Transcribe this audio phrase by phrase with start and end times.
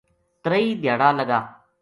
[0.43, 1.39] تریئی دھیاڑا لگا۔